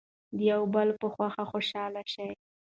[0.37, 2.29] د یو بل په خوښۍ خوشحاله شئ.